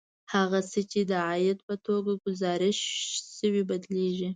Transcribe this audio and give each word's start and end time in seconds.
هغه 0.33 0.59
څه 0.71 0.79
چې 0.91 1.01
د 1.09 1.11
عاید 1.27 1.57
په 1.67 1.73
توګه 1.85 2.11
ګزارش 2.25 2.79
شوي 3.37 3.63
بدلېږي 3.69 4.29